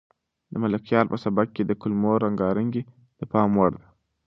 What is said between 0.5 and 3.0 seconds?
د ملکیار په سبک کې د کلمو رنګارنګي